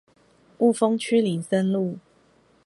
[0.57, 1.99] 霧峰區林森路